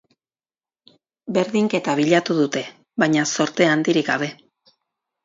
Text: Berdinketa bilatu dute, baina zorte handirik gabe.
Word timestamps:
Berdinketa 1.37 1.95
bilatu 1.99 2.37
dute, 2.37 2.63
baina 3.05 3.27
zorte 3.33 3.69
handirik 3.75 4.09
gabe. 4.09 4.31